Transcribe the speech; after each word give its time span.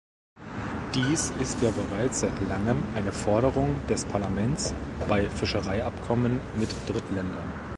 Dies 0.95 1.29
ist 1.39 1.61
ja 1.61 1.69
bereits 1.69 2.21
seit 2.21 2.41
langem 2.49 2.81
eine 2.95 3.11
Forderung 3.11 3.75
des 3.87 4.03
Parlaments 4.05 4.73
bei 5.07 5.29
Fischereiabkommen 5.29 6.41
mit 6.57 6.69
Drittländern. 6.87 7.53